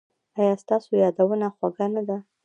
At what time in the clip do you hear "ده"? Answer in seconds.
2.07-2.17